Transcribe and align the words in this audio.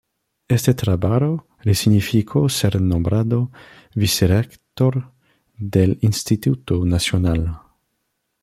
Este 0.47 0.73
trabajo 0.73 1.45
le 1.61 1.75
significó 1.75 2.49
ser 2.49 2.81
nombrado 2.81 3.51
vicerrector 3.93 5.13
del 5.59 5.99
Instituto 6.01 6.83
Nacional. 6.85 7.59